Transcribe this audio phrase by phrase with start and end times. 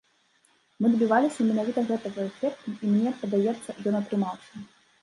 [0.83, 4.53] Мы дабіваліся менавіта гэтага эфекту, і, мне падаецца, ён атрымаўся.